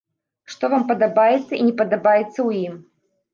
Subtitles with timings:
[0.53, 2.75] Што вам падабаецца і не падабаецца ў ім?